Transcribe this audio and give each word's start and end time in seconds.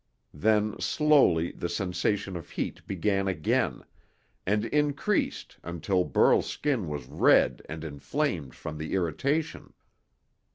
Then, 0.33 0.79
slowly, 0.79 1.51
the 1.51 1.69
sensation 1.69 2.35
of 2.35 2.49
heat 2.49 2.81
began 2.87 3.27
again, 3.27 3.85
and 4.47 4.65
increased 4.65 5.57
until 5.61 6.05
Burl's 6.05 6.47
skin 6.47 6.87
was 6.87 7.05
red 7.05 7.61
and 7.69 7.83
inflamed 7.83 8.55
from 8.55 8.79
the 8.79 8.93
irritation. 8.95 9.73